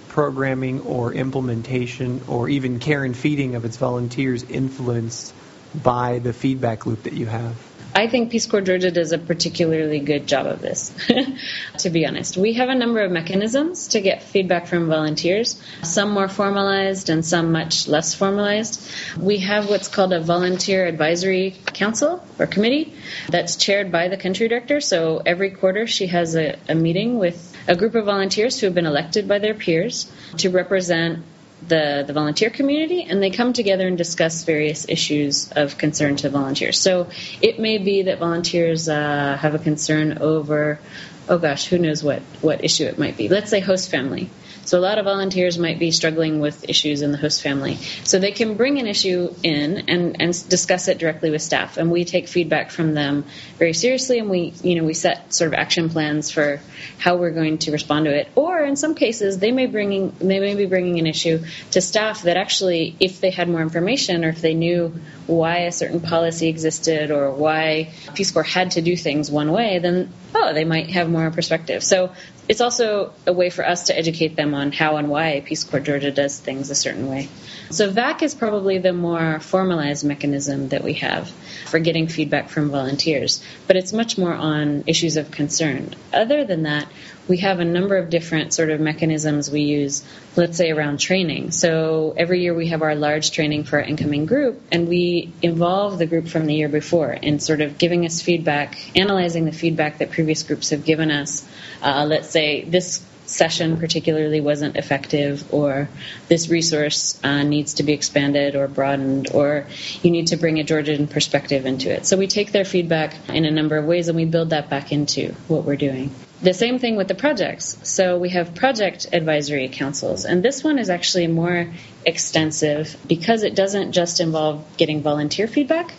[0.10, 5.34] programming or implementation or even care and feeding of its volunteers influenced
[5.76, 7.56] by the feedback loop that you have?
[7.96, 10.94] I think Peace Corps Georgia does a particularly good job of this,
[11.78, 12.36] to be honest.
[12.36, 17.26] We have a number of mechanisms to get feedback from volunteers, some more formalized and
[17.26, 18.86] some much less formalized.
[19.18, 22.94] We have what's called a volunteer advisory council or committee
[23.30, 24.82] that's chaired by the country director.
[24.82, 28.76] So every quarter she has a, a meeting with a group of volunteers who have
[28.76, 31.24] been elected by their peers to represent
[31.68, 36.30] the, the volunteer community, and they come together and discuss various issues of concern to
[36.30, 36.80] volunteers.
[36.80, 37.08] So
[37.42, 40.80] it may be that volunteers uh, have a concern over,
[41.28, 43.30] oh gosh, who knows what, what issue it might be.
[43.30, 44.30] Let's say host family.
[44.66, 47.76] So a lot of volunteers might be struggling with issues in the host family.
[48.04, 51.78] So they can bring an issue in and, and discuss it directly with staff.
[51.78, 53.26] And we take feedback from them
[53.58, 56.60] very seriously and we, you know, we set sort of action plans for
[56.98, 58.30] how we're going to respond to it.
[58.36, 62.24] Or in some cases, they may bringing, they may be bringing an issue to staff
[62.24, 64.94] that actually, if they had more information or if they knew
[65.28, 69.80] why a certain policy existed or why Peace Corps had to do things one way,
[69.80, 71.84] then oh, they might have more perspective.
[71.84, 72.14] So
[72.48, 75.80] it's also a way for us to educate them on how and why Peace Corps
[75.80, 77.30] Georgia does things a certain way.
[77.70, 81.30] So VAC is probably the more formalized mechanism that we have
[81.66, 85.96] for getting feedback from volunteers, but it's much more on issues of concern.
[86.14, 86.88] Other than that,
[87.28, 90.04] we have a number of different sort of mechanisms we use,
[90.36, 91.52] let's say around training.
[91.52, 95.98] So every year we have our large training for our incoming group, and we involve
[95.98, 99.98] the group from the year before in sort of giving us feedback, analyzing the feedback
[100.00, 101.48] that previous groups have given us.
[101.82, 105.90] Uh, let's say this session particularly wasn't effective or
[106.28, 109.66] this resource uh, needs to be expanded or broadened or
[110.02, 112.06] you need to bring a Georgian perspective into it.
[112.06, 114.92] So we take their feedback in a number of ways and we build that back
[114.92, 116.12] into what we're doing.
[116.42, 117.78] The same thing with the projects.
[117.84, 121.72] So we have project advisory councils, and this one is actually more
[122.06, 125.94] extensive because it doesn't just involve getting volunteer feedback,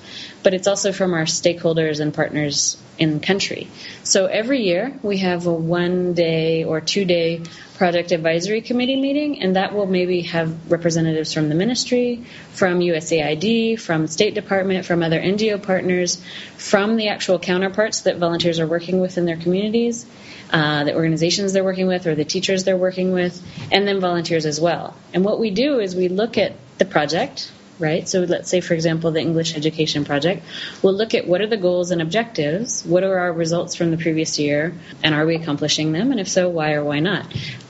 [0.46, 3.66] but it's also from our stakeholders and partners in country.
[4.04, 7.42] So every year we have a one day or two day
[7.74, 13.80] project advisory committee meeting, and that will maybe have representatives from the ministry, from USAID,
[13.80, 16.22] from State Department, from other NGO partners,
[16.56, 20.06] from the actual counterparts that volunteers are working with in their communities,
[20.52, 24.46] uh, the organizations they're working with, or the teachers they're working with, and then volunteers
[24.46, 24.96] as well.
[25.12, 28.08] And what we do is we look at the project, right?
[28.08, 30.44] So let's say, for example, the English Education Project.
[30.82, 33.98] We'll look at what are the goals and objectives, what are our results from the
[33.98, 36.10] previous year, and are we accomplishing them?
[36.10, 37.26] And if so, why or why not?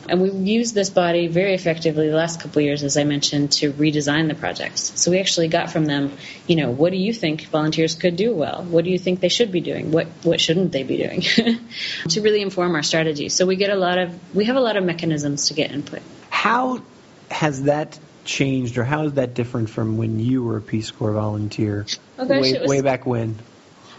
[0.08, 3.72] And we've used this body very effectively the last couple years, as I mentioned, to
[3.72, 4.92] redesign the projects.
[4.94, 6.16] So we actually got from them,
[6.46, 8.62] you know, what do you think volunteers could do well?
[8.62, 9.90] What do you think they should be doing?
[9.90, 11.22] What what shouldn't they be doing?
[12.10, 13.28] to really inform our strategy.
[13.28, 16.02] So we get a lot of we have a lot of mechanisms to get input.
[16.30, 16.82] How
[17.30, 21.12] has that changed, or how is that different from when you were a Peace Corps
[21.12, 21.86] volunteer
[22.18, 23.38] Oh, gosh, way, was- way back when?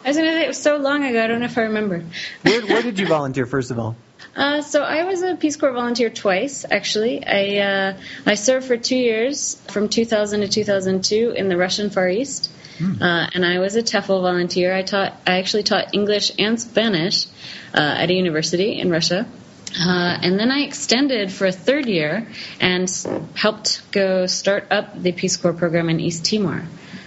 [0.06, 1.22] I was going to say it was so long ago.
[1.22, 2.02] I don't know if I remember.
[2.44, 3.96] Where, where did you volunteer, first of all?
[4.36, 7.26] Uh, so I was a Peace Corps volunteer twice, actually.
[7.26, 12.08] I uh, I served for two years, from 2000 to 2002, in the Russian Far
[12.08, 14.74] East, uh, and I was a TEFL volunteer.
[14.76, 17.26] I taught I actually taught English and Spanish
[17.74, 19.26] uh, at a university in Russia.
[19.80, 22.28] Uh, and then I extended for a third year
[22.60, 22.90] and
[23.36, 26.66] helped go start up the Peace Corps program in East Timor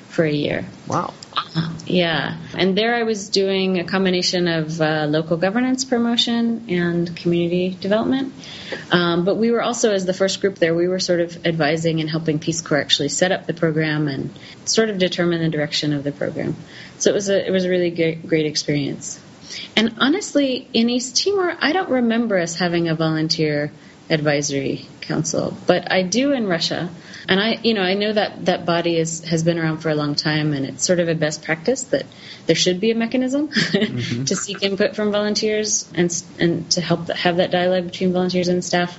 [0.09, 0.66] for a year.
[0.87, 1.14] Wow.
[1.87, 7.77] Yeah, and there I was doing a combination of uh, local governance promotion and community
[7.81, 8.33] development.
[8.92, 12.01] Um, but we were also, as the first group there, we were sort of advising
[12.01, 14.31] and helping Peace Corps actually set up the program and
[14.64, 16.57] sort of determine the direction of the program.
[16.99, 19.20] So it was a it was a really great, great experience.
[19.76, 23.72] And honestly, in East Timor, I don't remember us having a volunteer
[24.08, 26.90] advisory council, but I do in Russia.
[27.28, 29.94] And I, you know, I know that that body is has been around for a
[29.94, 32.06] long time, and it's sort of a best practice that
[32.46, 34.24] there should be a mechanism mm-hmm.
[34.24, 38.64] to seek input from volunteers and and to help have that dialogue between volunteers and
[38.64, 38.98] staff.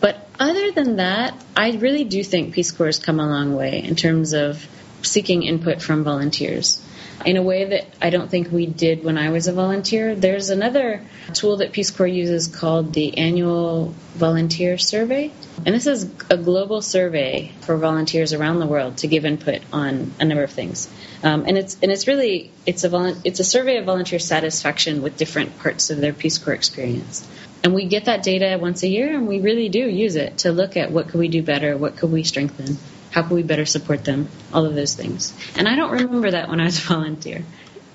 [0.00, 3.82] But other than that, I really do think Peace Corps has come a long way
[3.82, 4.66] in terms of
[5.02, 6.82] seeking input from volunteers
[7.24, 10.14] in a way that I don't think we did when I was a volunteer.
[10.14, 11.02] There's another
[11.34, 15.30] tool that Peace Corps uses called the Annual Volunteer Survey.
[15.66, 20.12] And this is a global survey for volunteers around the world to give input on
[20.18, 20.88] a number of things.
[21.22, 25.02] Um, and it's and it's really it's a volun- it's a survey of volunteer satisfaction
[25.02, 27.28] with different parts of their Peace Corps experience.
[27.62, 30.52] And we get that data once a year, and we really do use it to
[30.52, 32.78] look at what could we do better, what could we strengthen,
[33.10, 35.34] how can we better support them, all of those things.
[35.56, 37.44] And I don't remember that when I was a volunteer.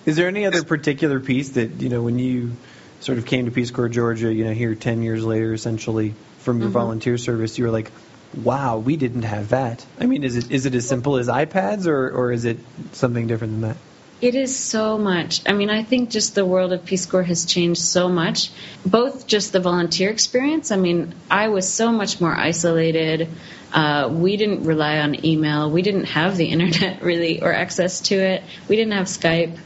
[0.06, 2.56] Is there any other particular piece that you know when you
[3.00, 6.60] sort of came to Peace Corps Georgia, you know, here ten years later, essentially from
[6.60, 6.74] your mm-hmm.
[6.74, 7.92] volunteer service, you were like,
[8.36, 11.88] "Wow, we didn't have that." I mean, is it is it as simple as iPads,
[11.88, 12.60] or or is it
[12.92, 13.78] something different than that?
[14.22, 15.42] It is so much.
[15.46, 18.50] I mean, I think just the world of Peace Corps has changed so much.
[18.86, 20.72] Both just the volunteer experience.
[20.72, 23.28] I mean, I was so much more isolated.
[23.74, 25.70] Uh, we didn't rely on email.
[25.70, 28.44] We didn't have the internet really or access to it.
[28.70, 29.58] We didn't have Skype.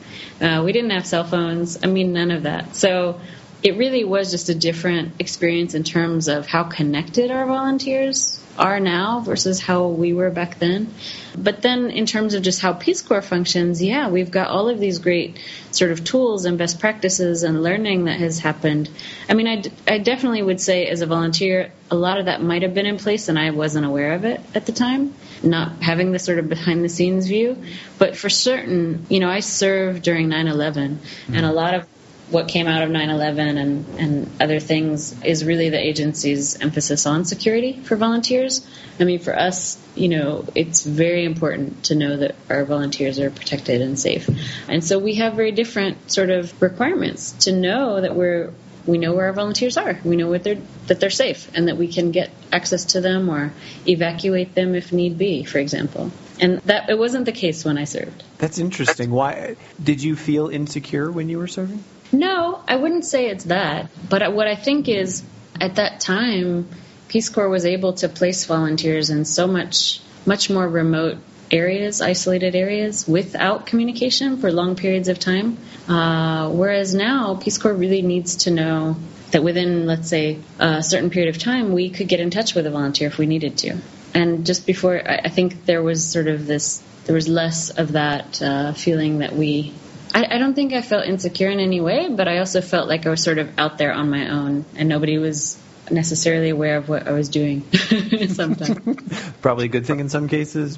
[0.41, 1.77] Uh, we didn't have cell phones.
[1.83, 2.75] I mean, none of that.
[2.75, 3.21] So
[3.61, 8.79] it really was just a different experience in terms of how connected our volunteers are
[8.79, 10.93] now versus how we were back then.
[11.35, 14.79] But then, in terms of just how Peace Corps functions, yeah, we've got all of
[14.79, 15.39] these great
[15.71, 18.89] sort of tools and best practices and learning that has happened.
[19.29, 22.41] I mean, I, d- I definitely would say, as a volunteer, a lot of that
[22.41, 25.81] might have been in place, and I wasn't aware of it at the time, not
[25.81, 27.57] having the sort of behind the scenes view.
[27.97, 31.55] But for certain, you know, I served during 9 11, and a mm-hmm.
[31.55, 31.87] lot of
[32.31, 37.25] what came out of 9/11 and and other things is really the agency's emphasis on
[37.25, 38.65] security for volunteers.
[38.99, 43.31] I mean, for us, you know, it's very important to know that our volunteers are
[43.31, 44.29] protected and safe,
[44.67, 48.51] and so we have very different sort of requirements to know that we're
[48.85, 49.99] we know where our volunteers are.
[50.03, 53.29] We know what they're that they're safe and that we can get access to them
[53.29, 53.53] or
[53.87, 56.11] evacuate them if need be, for example.
[56.39, 58.23] And that it wasn't the case when I served.
[58.37, 59.11] That's interesting.
[59.11, 61.83] Why did you feel insecure when you were serving?
[62.11, 63.89] No, I wouldn't say it's that.
[64.09, 65.23] But what I think is,
[65.59, 66.69] at that time,
[67.07, 71.17] Peace Corps was able to place volunteers in so much, much more remote
[71.51, 75.57] areas, isolated areas, without communication for long periods of time.
[75.87, 78.95] Uh, whereas now, Peace Corps really needs to know
[79.31, 82.65] that within, let's say, a certain period of time, we could get in touch with
[82.65, 83.77] a volunteer if we needed to.
[84.13, 88.41] And just before, I think there was sort of this, there was less of that
[88.41, 89.73] uh, feeling that we
[90.13, 93.05] I, I don't think I felt insecure in any way, but I also felt like
[93.05, 95.59] I was sort of out there on my own, and nobody was
[95.91, 97.63] necessarily aware of what I was doing
[98.27, 99.33] sometimes.
[99.41, 100.77] Probably a good thing in some cases.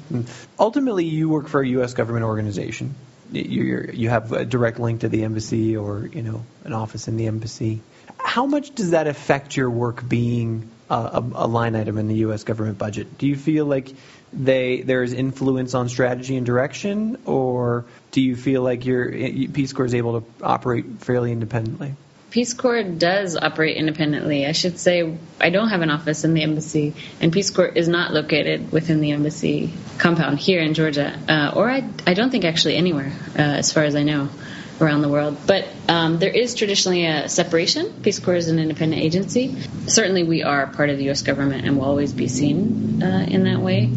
[0.58, 1.94] Ultimately, you work for a U.S.
[1.94, 2.94] government organization.
[3.30, 7.16] you you have a direct link to the embassy or you know an office in
[7.16, 7.80] the embassy.
[8.18, 12.44] How much does that affect your work being a, a line item in the U.S.
[12.44, 13.18] government budget?
[13.18, 13.94] Do you feel like
[14.32, 19.72] they there is influence on strategy and direction, or do you feel like your Peace
[19.72, 21.94] Corps is able to operate fairly independently?
[22.32, 24.46] Peace Corps does operate independently.
[24.46, 27.88] I should say I don't have an office in the embassy, and Peace Corps is
[27.88, 32.46] not located within the embassy compound here in Georgia, uh, or I, I don't think
[32.46, 34.30] actually anywhere, uh, as far as I know,
[34.80, 35.36] around the world.
[35.46, 37.92] But um, there is traditionally a separation.
[38.02, 39.54] Peace Corps is an independent agency.
[39.86, 41.20] Certainly, we are part of the U.S.
[41.20, 43.90] government and will always be seen uh, in that way.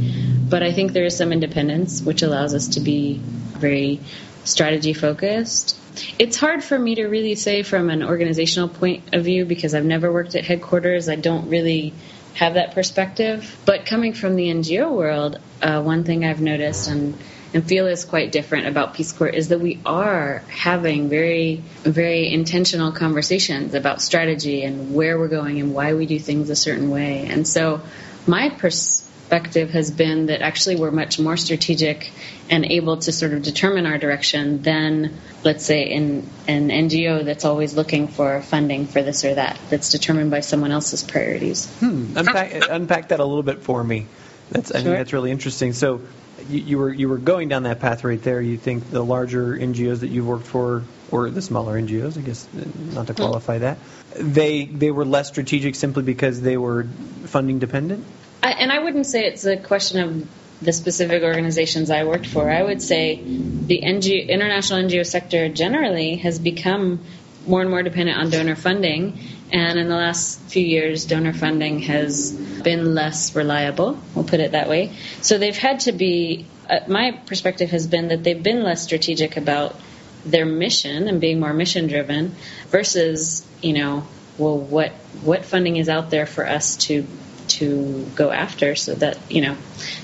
[0.50, 4.00] But I think there is some independence, which allows us to be very
[4.44, 5.80] strategy focused
[6.20, 9.86] it's hard for me to really say from an organizational point of view because I've
[9.86, 11.10] never worked at headquarters.
[11.10, 11.94] I don't really
[12.36, 13.58] have that perspective.
[13.66, 17.18] But coming from the NGO world, uh, one thing I've noticed and
[17.54, 22.34] and feel is quite different about Peace Corps is that we are having very, very
[22.34, 26.90] intentional conversations about strategy and where we're going and why we do things a certain
[26.90, 27.28] way.
[27.30, 27.80] And so
[28.28, 32.12] my pers- perspective has been that actually we're much more strategic
[32.50, 37.44] and able to sort of determine our direction than, let's say, in an NGO that's
[37.44, 41.66] always looking for funding for this or that, that's determined by someone else's priorities.
[41.80, 42.16] Hmm.
[42.16, 44.06] Unpack, unpack that a little bit for me.
[44.52, 44.84] That's, I sure.
[44.84, 45.74] think that's really interesting.
[45.74, 46.02] So,
[46.48, 48.42] you, you, were you were going down that path right there.
[48.42, 52.48] You think the larger NGOs that you've worked for, or the smaller NGOs, I guess,
[52.94, 53.22] not to hmm.
[53.22, 53.80] qualify that,
[54.20, 56.84] they they were less strategic simply because they were
[57.24, 58.06] funding dependent.
[58.46, 60.30] I, and I wouldn't say it's a question of
[60.62, 62.48] the specific organizations I worked for.
[62.48, 67.04] I would say the NGO, international NGO sector generally has become
[67.48, 69.18] more and more dependent on donor funding.
[69.52, 74.52] And in the last few years, donor funding has been less reliable, we'll put it
[74.52, 74.96] that way.
[75.22, 79.38] So they've had to be, uh, my perspective has been that they've been less strategic
[79.38, 79.76] about
[80.24, 82.36] their mission and being more mission driven
[82.68, 84.06] versus, you know,
[84.38, 84.92] well, what,
[85.24, 87.08] what funding is out there for us to
[87.50, 89.56] to go after so that, you know,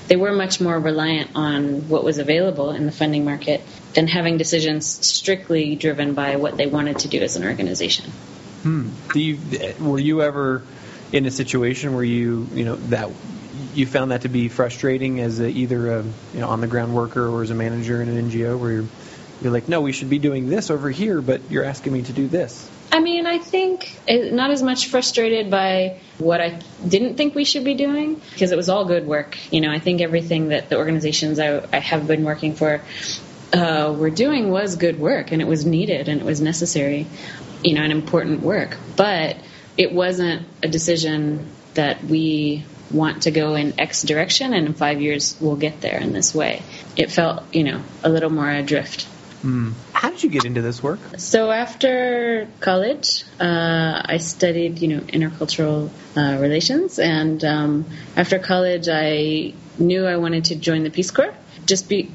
[0.08, 3.62] they were much more reliant on what was available in the funding market
[3.94, 8.10] than having decisions strictly driven by what they wanted to do as an organization.
[8.62, 8.90] Hmm.
[9.14, 9.38] You,
[9.80, 10.62] were you ever
[11.12, 13.10] in a situation where you, you know, that
[13.74, 16.94] you found that to be frustrating as a, either a you know on the ground
[16.94, 18.86] worker or as a manager in an NGO where you're
[19.42, 22.12] you're like, no, we should be doing this over here, but you're asking me to
[22.12, 22.70] do this.
[22.92, 27.64] I mean, I think not as much frustrated by what I didn't think we should
[27.64, 29.38] be doing because it was all good work.
[29.50, 32.82] You know, I think everything that the organizations I, I have been working for
[33.54, 37.06] uh, were doing was good work and it was needed and it was necessary,
[37.64, 38.76] you know, and important work.
[38.94, 39.38] But
[39.78, 45.00] it wasn't a decision that we want to go in X direction and in five
[45.00, 46.60] years we'll get there in this way.
[46.94, 49.08] It felt, you know, a little more adrift.
[49.42, 49.72] Mm.
[50.02, 50.98] How did you get into this work?
[51.16, 57.84] So after college, uh, I studied, you know, intercultural uh, relations, and um,
[58.16, 61.32] after college, I knew I wanted to join the Peace Corps.
[61.66, 62.10] Just be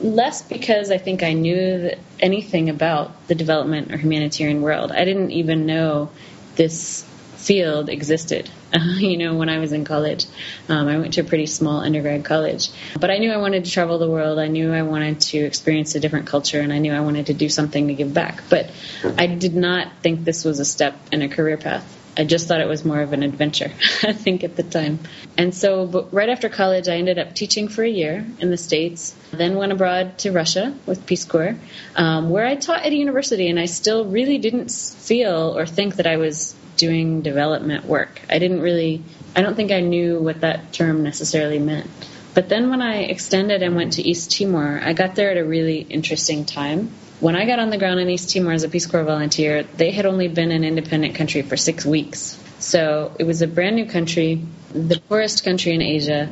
[0.00, 4.90] less because I think I knew anything about the development or humanitarian world.
[4.90, 6.08] I didn't even know
[6.54, 7.04] this
[7.46, 8.50] field existed.
[8.96, 10.26] You know, when I was in college,
[10.68, 13.70] um, I went to a pretty small undergrad college, but I knew I wanted to
[13.70, 14.38] travel the world.
[14.38, 17.34] I knew I wanted to experience a different culture, and I knew I wanted to
[17.34, 18.42] do something to give back.
[18.50, 18.70] But
[19.16, 21.86] I did not think this was a step in a career path.
[22.18, 23.70] I just thought it was more of an adventure,
[24.02, 24.98] I think, at the time.
[25.36, 29.14] And so, right after college, I ended up teaching for a year in the States,
[29.30, 31.56] then went abroad to Russia with Peace Corps,
[31.94, 35.96] um, where I taught at a university, and I still really didn't feel or think
[35.96, 38.20] that I was doing development work.
[38.28, 39.02] I didn't really,
[39.34, 41.90] I don't think I knew what that term necessarily meant.
[42.34, 45.44] But then when I extended and went to East Timor, I got there at a
[45.44, 46.90] really interesting time.
[47.18, 49.90] When I got on the ground in East Timor as a Peace Corps volunteer, they
[49.90, 52.38] had only been an independent country for six weeks.
[52.58, 56.28] So it was a brand new country, the poorest country in Asia,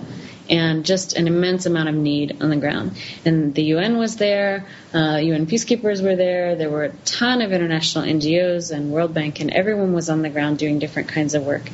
[0.48, 2.96] and just an immense amount of need on the ground.
[3.24, 7.52] And the UN was there, uh, UN peacekeepers were there, there were a ton of
[7.52, 11.44] international NGOs and World Bank, and everyone was on the ground doing different kinds of
[11.44, 11.70] work.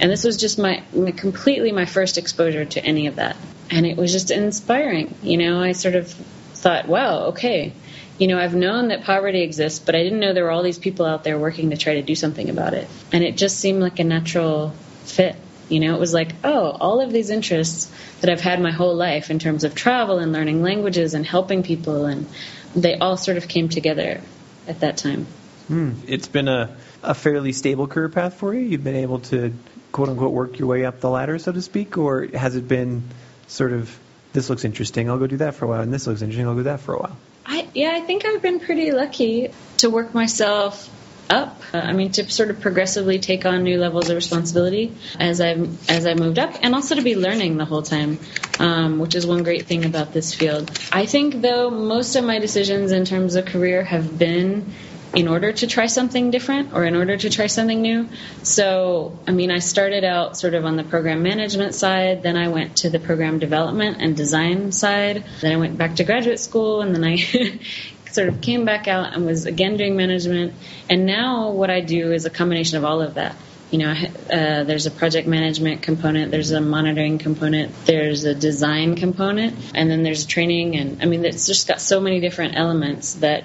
[0.00, 3.36] And this was just my, my completely my first exposure to any of that.
[3.70, 5.14] And it was just inspiring.
[5.22, 6.10] You know, I sort of
[6.54, 7.72] thought, wow, okay,
[8.18, 10.78] you know, I've known that poverty exists, but I didn't know there were all these
[10.78, 12.86] people out there working to try to do something about it.
[13.12, 15.36] And it just seemed like a natural fit.
[15.70, 17.90] You know, it was like, oh, all of these interests
[18.20, 21.62] that I've had my whole life in terms of travel and learning languages and helping
[21.62, 22.26] people and
[22.74, 24.20] they all sort of came together
[24.66, 25.26] at that time.
[25.68, 25.94] Mm.
[26.06, 28.60] It's been a, a fairly stable career path for you.
[28.60, 29.52] You've been able to
[29.92, 33.02] quote unquote work your way up the ladder, so to speak, or has it been
[33.46, 33.96] sort of
[34.32, 36.54] this looks interesting, I'll go do that for a while, and this looks interesting, I'll
[36.54, 37.16] do that for a while?
[37.44, 40.88] I, yeah, I think I've been pretty lucky to work myself
[41.30, 41.60] up.
[41.72, 45.52] Uh, I mean, to sort of progressively take on new levels of responsibility as I
[45.88, 48.18] as I moved up, and also to be learning the whole time,
[48.58, 50.70] um, which is one great thing about this field.
[50.92, 54.72] I think, though, most of my decisions in terms of career have been
[55.14, 58.08] in order to try something different or in order to try something new.
[58.42, 62.48] So, I mean, I started out sort of on the program management side, then I
[62.48, 66.80] went to the program development and design side, then I went back to graduate school,
[66.80, 67.16] and then I
[68.12, 70.54] sort of came back out and was again doing management.
[70.88, 73.36] And now what I do is a combination of all of that.
[73.70, 78.96] You know, uh, there's a project management component, there's a monitoring component, there's a design
[78.96, 80.76] component, and then there's training.
[80.76, 83.44] And I mean, it's just got so many different elements that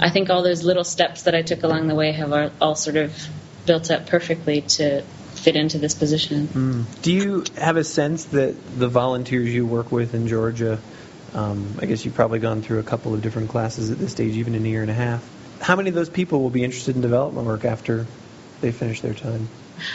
[0.00, 2.96] I think all those little steps that I took along the way have all, sort
[2.96, 3.16] of
[3.64, 5.02] built up perfectly to
[5.34, 6.48] fit into this position.
[6.48, 7.02] Mm.
[7.02, 10.80] Do you have a sense that the volunteers you work with in Georgia
[11.34, 14.36] um, I guess you've probably gone through a couple of different classes at this stage,
[14.36, 15.28] even in a year and a half.
[15.60, 18.06] How many of those people will be interested in development work after
[18.60, 19.48] they finish their time?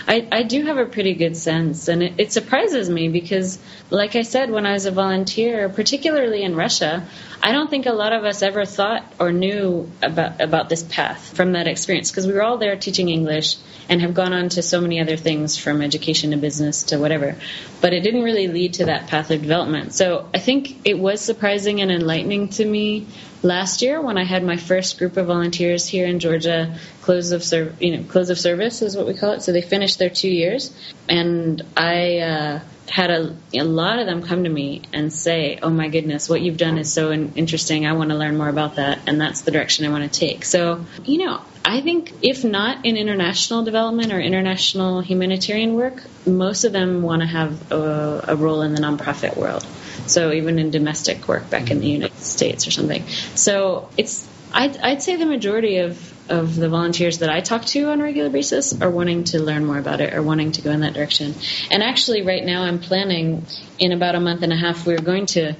[0.08, 3.60] I, I do have a pretty good sense, and it, it surprises me because,
[3.90, 7.08] like I said, when I was a volunteer, particularly in Russia,
[7.42, 11.36] I don't think a lot of us ever thought or knew about about this path
[11.36, 13.58] from that experience because we were all there teaching English
[13.88, 17.36] and have gone on to so many other things from education to business to whatever.
[17.82, 19.94] But it didn't really lead to that path of development.
[19.94, 23.08] So I think it was surprising and enlightening to me
[23.46, 27.44] last year when I had my first group of volunteers here in Georgia, close of
[27.44, 29.44] serv- you know close of service is what we call it.
[29.44, 30.76] So they finished their two years,
[31.08, 32.20] and I.
[32.20, 36.30] Uh, had a, a lot of them come to me and say, "Oh my goodness,
[36.30, 37.86] what you've done is so interesting.
[37.88, 40.46] I want to learn more about that, and that's the direction I want to take."
[40.46, 46.64] So, you know, I think if not in international development or international humanitarian work, most
[46.64, 49.66] of them want to have a, a role in the nonprofit world.
[50.08, 53.08] So even in domestic work back in the United States or something.
[53.36, 57.92] So it's I'd, I'd say the majority of of the volunteers that I talk to
[57.92, 60.72] on a regular basis are wanting to learn more about it or wanting to go
[60.72, 61.36] in that direction.
[61.70, 63.46] And actually, right now, I'm planning
[63.78, 65.54] in about a month and a half, we're going to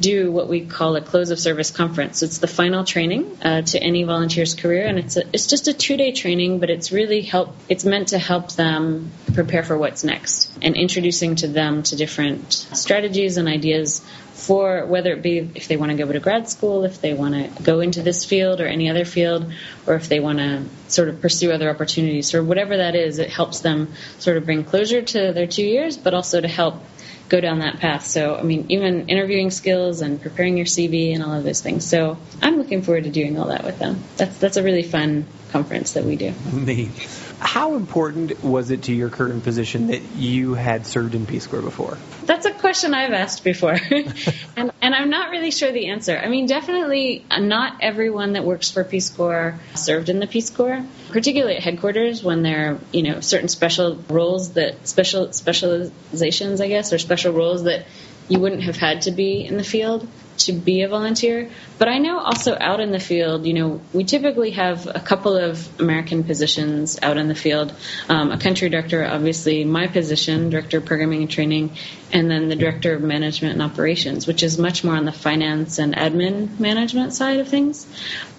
[0.00, 2.22] do what we call a close of service conference.
[2.22, 5.72] It's the final training uh, to any volunteer's career, and it's a, it's just a
[5.72, 7.54] two day training, but it's really help.
[7.68, 12.52] It's meant to help them prepare for what's next and introducing to them to different
[12.52, 16.84] strategies and ideas for whether it be if they want to go to grad school,
[16.84, 19.52] if they want to go into this field or any other field,
[19.86, 23.30] or if they want to sort of pursue other opportunities or whatever that is, it
[23.30, 26.82] helps them sort of bring closure to their two years, but also to help
[27.28, 28.06] go down that path.
[28.06, 31.86] So, I mean, even interviewing skills and preparing your CV and all of those things.
[31.86, 34.02] So, I'm looking forward to doing all that with them.
[34.16, 36.32] That's that's a really fun conference that we do.
[36.52, 37.27] Neat.
[37.40, 41.62] How important was it to your current position that you had served in Peace Corps
[41.62, 41.96] before?
[42.24, 43.78] That's a question I've asked before,
[44.56, 46.18] and, and I'm not really sure the answer.
[46.18, 50.50] I mean, definitely uh, not everyone that works for Peace Corps served in the Peace
[50.50, 56.60] Corps, particularly at headquarters when there are you know certain special roles that special specializations,
[56.60, 57.86] I guess, or special roles that
[58.28, 60.06] you wouldn't have had to be in the field
[60.40, 61.50] to be a volunteer.
[61.78, 65.36] But I know also out in the field, you know, we typically have a couple
[65.36, 67.74] of American positions out in the field.
[68.08, 71.76] Um, a country director, obviously, my position, director of programming and training,
[72.12, 75.78] and then the director of management and operations, which is much more on the finance
[75.78, 77.86] and admin management side of things.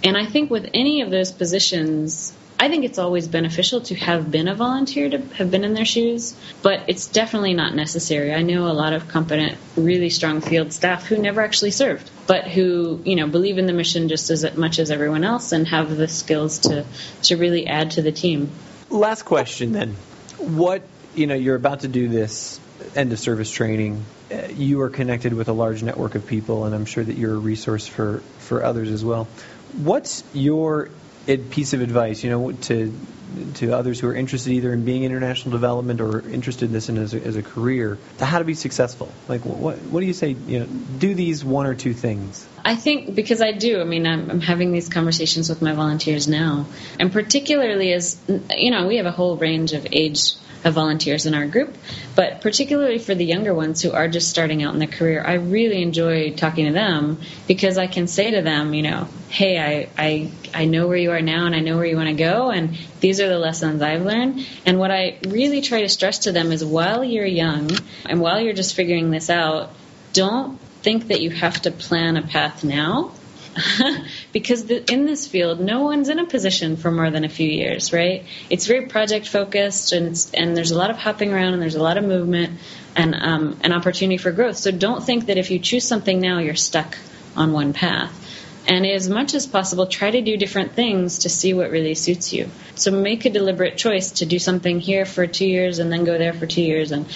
[0.03, 4.29] And I think with any of those positions, I think it's always beneficial to have
[4.29, 8.33] been a volunteer, to have been in their shoes, but it's definitely not necessary.
[8.33, 12.45] I know a lot of competent, really strong field staff who never actually served, but
[12.49, 15.95] who, you know, believe in the mission just as much as everyone else and have
[15.95, 16.85] the skills to,
[17.23, 18.49] to really add to the team.
[18.89, 19.95] Last question then.
[20.37, 20.83] What,
[21.15, 22.59] you know, you're about to do this
[22.93, 24.03] end of service training.
[24.29, 27.35] Uh, you are connected with a large network of people, and I'm sure that you're
[27.35, 29.29] a resource for, for others as well.
[29.77, 30.89] What's your
[31.37, 32.93] piece of advice, you know, to
[33.55, 37.13] to others who are interested either in being international development or interested in this as,
[37.13, 39.11] a, as a career, to how to be successful?
[39.27, 40.29] Like, what what do you say?
[40.47, 42.47] You know, do these one or two things.
[42.65, 43.81] I think because I do.
[43.81, 46.65] I mean, I'm, I'm having these conversations with my volunteers now,
[46.99, 50.33] and particularly as you know, we have a whole range of age
[50.63, 51.75] of volunteers in our group.
[52.15, 55.35] But particularly for the younger ones who are just starting out in their career, I
[55.35, 59.89] really enjoy talking to them because I can say to them, you know, hey, I,
[59.97, 62.49] I, I know where you are now and I know where you want to go,
[62.49, 64.45] and these are the lessons I've learned.
[64.65, 67.71] And what I really try to stress to them is while you're young
[68.05, 69.71] and while you're just figuring this out,
[70.13, 73.11] don't think that you have to plan a path now
[74.31, 77.49] because the, in this field, no one's in a position for more than a few
[77.49, 78.25] years, right?
[78.49, 81.83] It's very project focused, and and there's a lot of hopping around, and there's a
[81.83, 82.59] lot of movement,
[82.95, 84.57] and um, an opportunity for growth.
[84.57, 86.97] So don't think that if you choose something now, you're stuck
[87.35, 88.15] on one path.
[88.67, 92.33] And as much as possible, try to do different things to see what really suits
[92.33, 92.49] you.
[92.75, 96.17] So make a deliberate choice to do something here for two years and then go
[96.17, 97.07] there for two years and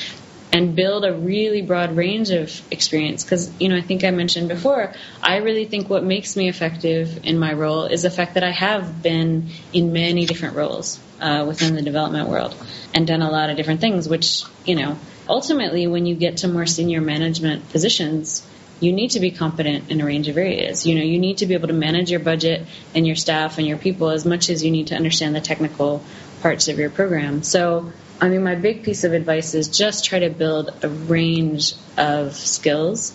[0.53, 3.23] and build a really broad range of experience.
[3.23, 7.25] Because, you know, I think I mentioned before, I really think what makes me effective
[7.25, 11.45] in my role is the fact that I have been in many different roles uh,
[11.47, 12.55] within the development world
[12.93, 14.95] and done a lot of different things, which, you know,
[15.27, 18.47] ultimately, when you get to more senior management positions,
[18.79, 20.85] you need to be competent in a range of areas.
[20.85, 23.65] You know, you need to be able to manage your budget and your staff and
[23.65, 26.03] your people as much as you need to understand the technical
[26.43, 27.41] parts of your program.
[27.41, 27.91] So
[28.21, 32.35] I mean, my big piece of advice is just try to build a range of
[32.35, 33.13] skills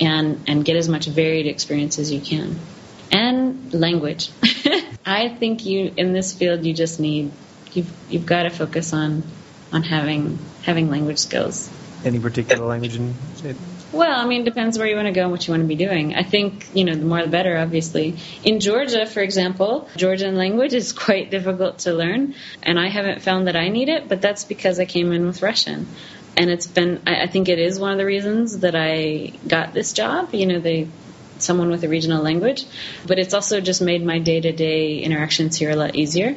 [0.00, 2.58] and and get as much varied experience as you can.
[3.12, 4.30] And language.
[5.06, 7.32] I think you in this field you just need
[7.72, 9.22] you've you've got to focus on
[9.72, 11.70] on having having language skills.
[12.04, 13.14] Any particular language in
[13.44, 13.56] it?
[13.92, 15.66] Well, I mean, it depends where you want to go and what you want to
[15.66, 16.14] be doing.
[16.14, 18.16] I think, you know, the more the better, obviously.
[18.44, 23.46] In Georgia, for example, Georgian language is quite difficult to learn, and I haven't found
[23.46, 25.86] that I need it, but that's because I came in with Russian.
[26.36, 29.92] And it's been, I think it is one of the reasons that I got this
[29.92, 30.34] job.
[30.34, 30.86] You know, they,
[31.38, 32.64] someone with a regional language,
[33.06, 36.36] but it's also just made my day to day interactions here a lot easier.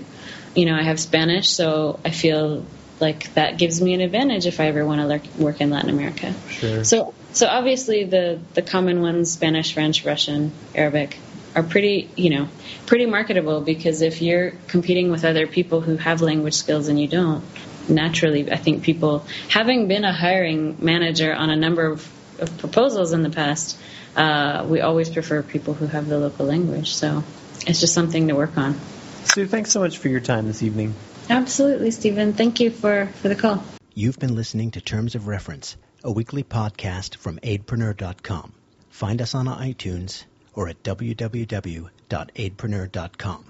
[0.56, 2.66] You know, I have Spanish, so I feel
[3.00, 6.34] like that gives me an advantage if I ever want to work in Latin America.
[6.50, 6.84] Sure.
[6.84, 11.18] So, so obviously the the common ones, Spanish, French, Russian, Arabic,
[11.56, 12.48] are pretty, you know,
[12.86, 17.08] pretty marketable because if you're competing with other people who have language skills and you
[17.08, 17.44] don't,
[17.90, 22.10] naturally, I think people, having been a hiring manager on a number of,
[22.40, 23.78] of proposals in the past,
[24.16, 26.94] uh, we always prefer people who have the local language.
[26.94, 27.24] So
[27.68, 28.80] it's just something to work on.
[29.26, 30.96] Sue, thanks so much for your time this evening.
[31.30, 32.34] Absolutely, Stephen.
[32.34, 33.64] Thank you for, for the call.
[33.94, 38.54] You've been listening to Terms of Reference, a weekly podcast from aidpreneur.com.
[38.90, 43.46] Find us on iTunes or at www.aidpreneur.com.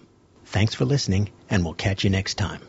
[0.46, 2.62] Thanks for listening, and we'll catch you next time.